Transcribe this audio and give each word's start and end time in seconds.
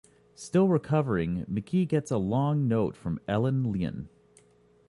Still 0.33 0.67
recovering, 0.67 1.45
McKee 1.45 1.87
gets 1.87 2.09
a 2.09 2.17
long 2.17 2.67
note 2.67 2.95
from 2.97 3.19
Ellen 3.27 3.71
Leon. 3.71 4.09